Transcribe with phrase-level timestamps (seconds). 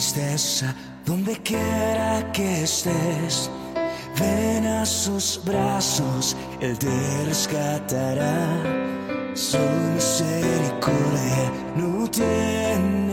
[0.00, 3.50] tristeza, donde quiera que estés,
[4.18, 8.32] ven a sus brazos, Él te rescatará.
[9.34, 9.58] Su
[9.94, 13.09] misericordia no tiene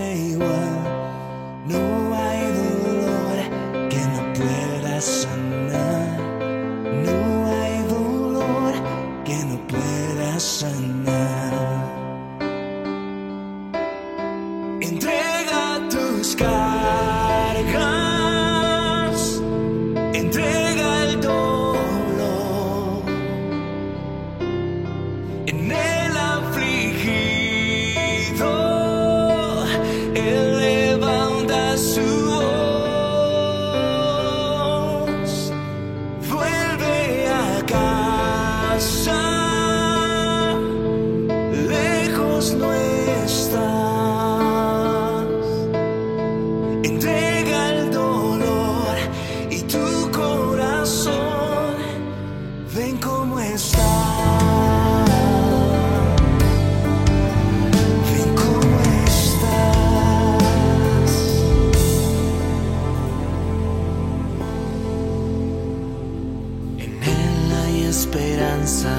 [67.98, 68.94] esperanza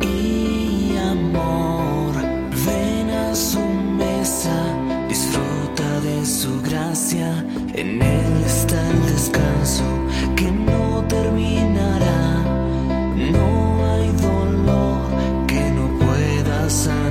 [0.00, 2.14] y amor.
[2.66, 4.56] Ven a su mesa,
[5.08, 7.44] disfruta de su gracia.
[7.74, 9.84] En él está el descanso
[10.36, 12.22] que no terminará.
[13.34, 13.48] No
[13.92, 15.02] hay dolor
[15.46, 17.03] que no pueda sanar.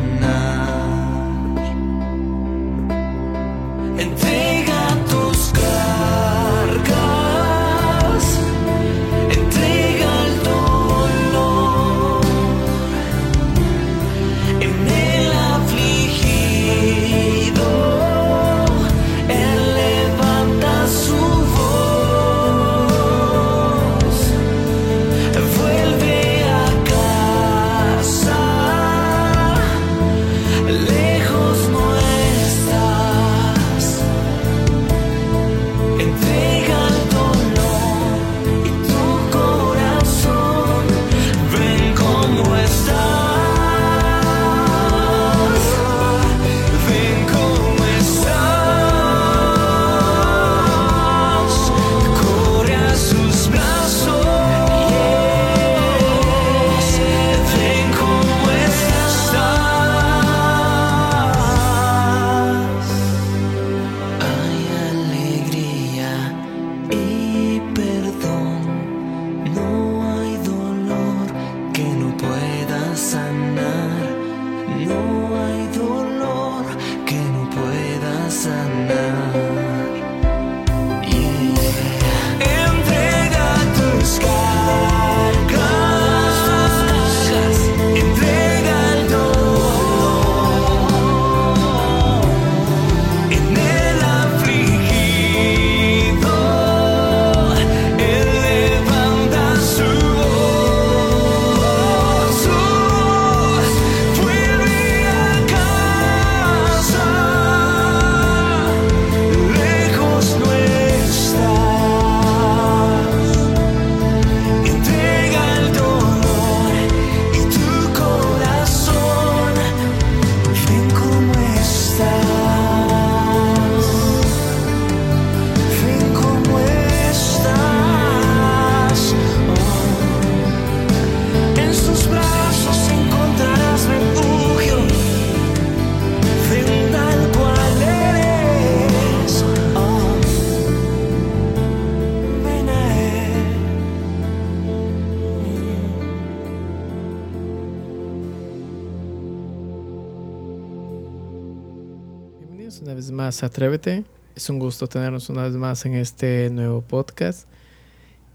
[152.73, 154.03] bienvenidos una vez más a Atrévete.
[154.35, 157.47] Es un gusto tenernos una vez más en este nuevo podcast.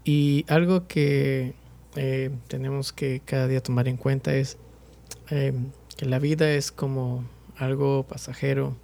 [0.03, 1.53] Y algo que
[1.95, 4.57] eh, tenemos que cada día tomar en cuenta es
[5.29, 5.53] eh,
[5.97, 7.25] que la vida es como
[7.57, 8.75] algo pasajero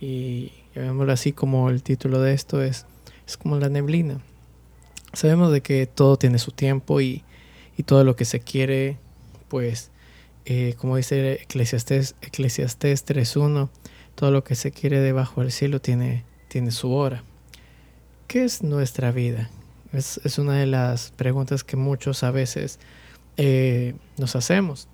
[0.00, 2.86] y llamémoslo así como el título de esto es,
[3.26, 4.20] es como la neblina.
[5.12, 7.22] Sabemos de que todo tiene su tiempo y,
[7.76, 8.98] y todo lo que se quiere,
[9.48, 9.90] pues,
[10.46, 13.68] eh, como dice Eclesiastés, Eclesiastés 3.1,
[14.20, 17.24] todo lo que se quiere debajo del cielo tiene, tiene su hora.
[18.26, 19.48] ¿Qué es nuestra vida?
[19.94, 22.78] Es, es una de las preguntas que muchos a veces
[23.38, 24.88] eh, nos hacemos.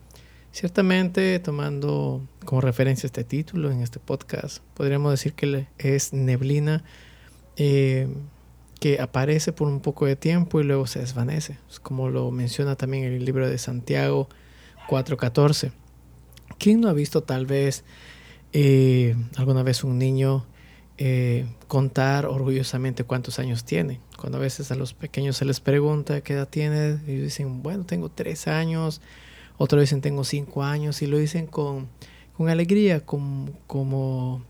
[0.52, 6.84] Ciertamente, tomando como referencia este título en este podcast, podríamos decir que es neblina
[7.56, 8.06] eh,
[8.78, 12.76] que aparece por un poco de tiempo y luego se desvanece, es como lo menciona
[12.76, 14.28] también el libro de Santiago
[14.88, 15.73] 4.14.
[16.61, 17.82] ¿Quién no ha visto tal vez
[18.58, 20.47] eh, alguna vez un niño
[20.97, 24.00] eh, contar orgullosamente cuántos años tiene?
[24.17, 27.85] Cuando a veces a los pequeños se les pregunta qué edad tiene, y dicen, bueno,
[27.85, 29.03] tengo tres años,
[29.58, 31.88] otros dicen tengo cinco años y lo dicen con,
[32.35, 34.43] con alegría, como, como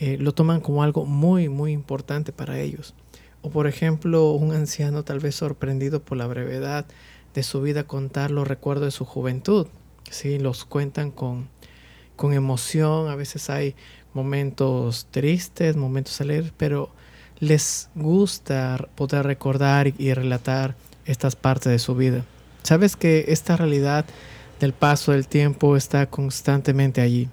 [0.00, 2.94] eh, lo toman como algo muy, muy importante para ellos.
[3.42, 6.84] O por ejemplo, un anciano tal vez sorprendido por la brevedad
[7.32, 9.68] de su vida contar los recuerdos de su juventud.
[10.10, 10.40] ¿sí?
[10.40, 11.48] Los cuentan con,
[12.16, 13.74] con emoción, a veces hay
[14.14, 16.90] momentos tristes, momentos alegres, pero
[17.38, 20.74] les gusta poder recordar y, relatar
[21.04, 22.24] estas partes de su vida.
[22.62, 24.06] Sabes que esta realidad
[24.58, 27.28] del paso del tiempo está constantemente allí.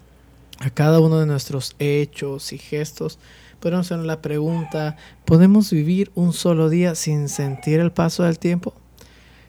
[0.59, 3.17] A cada uno de nuestros hechos y gestos
[3.59, 8.73] podemos hacer la pregunta, ¿podemos vivir un solo día sin sentir el paso del tiempo?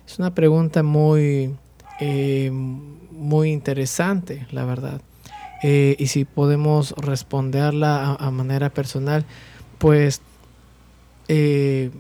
[0.07, 1.55] Es una pregunta muy,
[2.01, 5.01] eh, muy interesante, la verdad.
[5.67, 9.25] Eh, y si podemos responderla a, a manera personal,
[9.79, 10.21] pues
[11.29, 11.91] eh,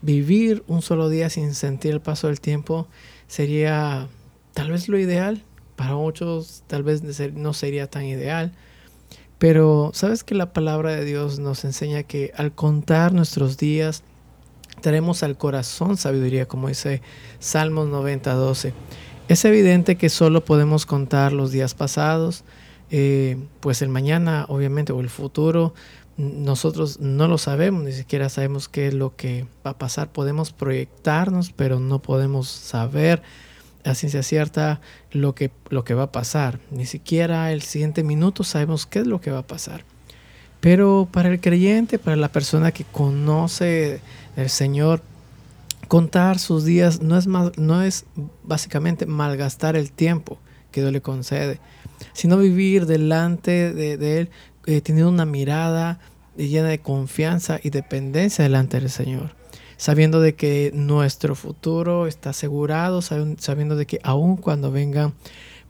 [0.00, 2.88] vivir un solo día sin sentir el paso del tiempo
[3.26, 4.08] sería
[4.54, 5.44] tal vez lo ideal.
[5.76, 7.02] Para muchos tal vez
[7.34, 8.52] no sería tan ideal.
[9.38, 14.04] Pero sabes que la palabra de Dios nos enseña que al contar nuestros días,
[14.80, 17.02] tenemos al corazón sabiduría, como dice
[17.40, 18.72] Salmos 90, 12.
[19.28, 22.42] Es evidente que solo podemos contar los días pasados,
[22.94, 25.72] eh, pues el mañana, obviamente, o el futuro,
[26.18, 30.12] nosotros no lo sabemos, ni siquiera sabemos qué es lo que va a pasar.
[30.12, 33.22] Podemos proyectarnos, pero no podemos saber
[33.84, 36.60] a ciencia cierta lo que, lo que va a pasar.
[36.70, 39.84] Ni siquiera el siguiente minuto sabemos qué es lo que va a pasar.
[40.60, 44.02] Pero para el creyente, para la persona que conoce
[44.36, 45.02] el Señor,
[45.88, 48.04] contar sus días no es, mal, no es
[48.44, 50.38] básicamente malgastar el tiempo
[50.70, 51.58] que Dios le concede,
[52.12, 54.30] sino vivir delante de, Él
[54.66, 56.00] eh, teniendo una mirada
[56.36, 59.34] llena de confianza y dependencia delante del Señor
[59.82, 65.12] sabiendo de que nuestro futuro está asegurado, sabiendo de que aun cuando vengan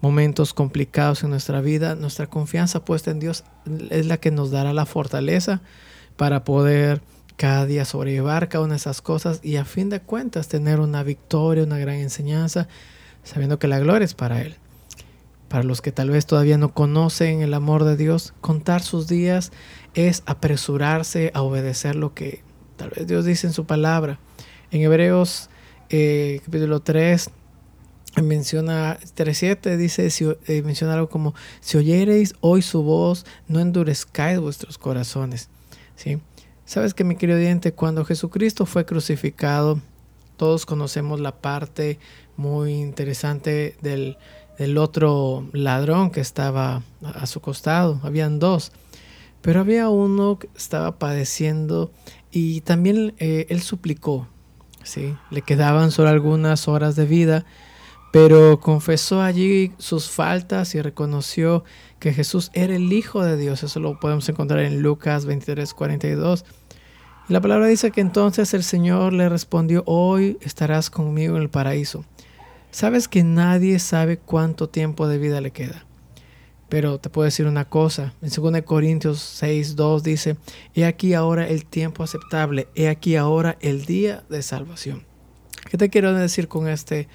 [0.03, 3.45] momentos complicados en nuestra vida, nuestra confianza puesta en Dios
[3.89, 5.63] es la que nos dará la fortaleza
[6.19, 7.01] para poder
[7.37, 11.03] cada día sobrellevar cada una de esas cosas y a fin de cuentas tener una
[11.03, 12.69] victoria, una gran enseñanza,
[13.23, 14.57] sabiendo que la gloria es para Él.
[15.53, 19.53] Para los que tal vez todavía no conocen el amor de Dios, contar sus días
[19.93, 22.43] es apresurarse a obedecer lo que
[22.77, 24.19] Tal vez Dios dice en su palabra.
[24.71, 25.51] En Hebreos
[25.91, 27.29] eh, capítulo 3
[28.23, 30.09] menciona 3.7 dice
[30.49, 35.49] eh, menciona algo como si oyereis hoy su voz no endurezcáis vuestros corazones
[35.97, 36.19] ¿sí?
[36.65, 39.81] sabes que mi querido oyente cuando Jesucristo fue crucificado
[40.37, 41.99] todos conocemos la parte
[42.37, 44.19] muy interesante del,
[44.63, 48.73] del otro ladrón que estaba a su costado habían dos
[49.43, 51.93] pero había uno que estaba padeciendo
[52.31, 54.29] y también eh, él suplicó,
[54.85, 55.17] ¿sí?
[55.31, 57.45] Le quedaban solo algunas horas de vida,
[58.13, 61.65] pero confesó allí sus faltas y reconoció
[61.99, 63.63] que Jesús era el Hijo de Dios.
[63.63, 66.45] Eso lo podemos encontrar en Lucas 23, 42.
[67.29, 71.51] Y la palabra dice que entonces el Señor le respondió, hoy estarás conmigo en el
[71.51, 72.05] paraíso.
[72.73, 75.85] Sabes que nadie sabe cuánto tiempo de vida le queda.
[76.71, 80.39] Pero te puedo decir una cosa, en 2 Corintios 6, 2 dice,
[80.75, 85.05] he aquí ahora el tiempo aceptable, he aquí ahora el día de salvación.
[85.71, 87.09] ¿Qué te quiero decir con este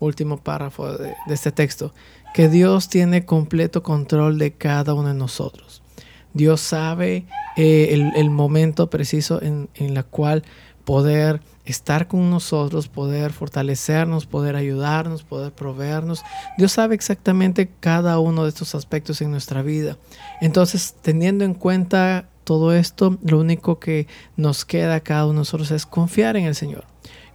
[0.00, 1.94] último párrafo de, este texto?
[2.34, 5.84] Que Dios tiene completo control de cada uno de nosotros.
[6.32, 7.24] Dios sabe
[7.56, 10.42] eh, el, el, momento preciso en, en la cual
[10.84, 16.22] poder estar con nosotros, poder fortalecernos, poder ayudarnos, poder proveernos.
[16.58, 19.96] Dios sabe exactamente cada uno de estos aspectos en nuestra vida.
[20.40, 24.06] Entonces, teniendo en cuenta todo esto, lo único que
[24.36, 26.84] nos queda a cada uno de nosotros es confiar en el Señor.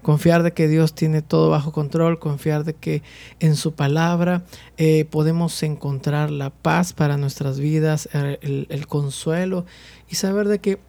[0.02, 3.04] confiar de que Dios tiene todo bajo control, confiar de que
[3.42, 4.44] en su palabra
[4.78, 9.66] eh, podemos encontrar la paz para nuestras vidas, el, el consuelo
[10.08, 10.80] y saber de que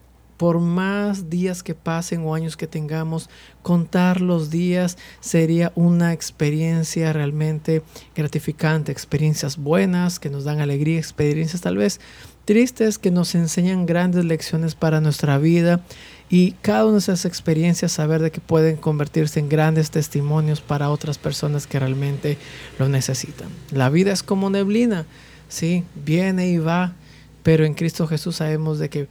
[0.41, 3.29] por más días que pasen o años que tengamos,
[3.61, 7.83] contar los días sería una experiencia realmente
[8.15, 11.99] gratificante, experiencias buenas que nos dan alegría, experiencias tal vez
[12.43, 15.81] tristes que nos enseñan grandes lecciones para nuestra vida
[16.27, 20.89] y cada una de esas experiencias saber de que pueden convertirse en grandes testimonios para
[20.89, 22.39] otras personas que realmente
[22.79, 23.49] lo necesitan.
[23.69, 25.05] La vida es como neblina,
[25.49, 26.95] sí, viene y va,
[27.43, 29.07] pero en Cristo Jesús sabemos de que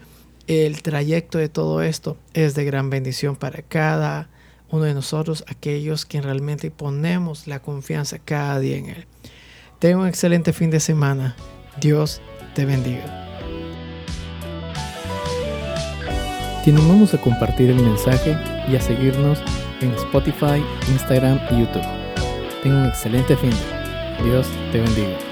[0.47, 4.29] el trayecto de todo esto es de gran bendición para cada
[4.71, 9.07] uno de nosotros, aquellos que realmente ponemos la confianza cada día en Él.
[9.79, 11.37] Tenga un excelente fin de semana.
[11.81, 12.21] Dios
[12.55, 13.29] te bendiga.
[16.65, 18.37] Te animamos a compartir el mensaje
[18.69, 19.43] y a seguirnos
[19.81, 21.87] en Spotify, Instagram y YouTube.
[22.63, 23.53] Tenga un excelente fin.
[24.23, 25.30] Dios te bendiga.